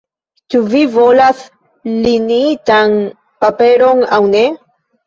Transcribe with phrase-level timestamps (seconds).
[0.53, 1.43] Ĉu vi volas
[2.07, 2.99] liniitan
[3.47, 4.45] paperon aŭ ne?